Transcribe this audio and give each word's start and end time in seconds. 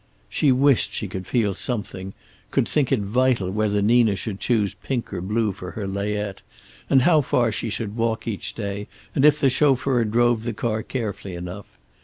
She 0.29 0.51
wished 0.51 0.95
she 0.95 1.07
could 1.07 1.27
feel 1.27 1.53
something, 1.53 2.13
could 2.49 2.67
think 2.67 2.91
it 2.91 3.01
vital 3.01 3.51
whether 3.51 3.83
Nina 3.83 4.15
should 4.15 4.39
choose 4.39 4.73
pink 4.73 5.13
or 5.13 5.21
blue 5.21 5.51
for 5.51 5.69
her 5.73 5.87
layette, 5.87 6.41
and 6.89 7.03
how 7.03 7.21
far 7.21 7.51
she 7.51 7.69
should 7.69 7.95
walk 7.95 8.27
each 8.27 8.55
day, 8.55 8.87
and 9.13 9.23
if 9.23 9.39
the 9.39 9.51
chauffeur 9.51 10.03
drove 10.05 10.41
the 10.41 10.53
car 10.53 10.81
carefully 10.81 11.35
enough. 11.35 11.67